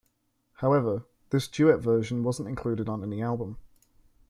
[0.53, 3.59] However, this duet version wasn't included on any album.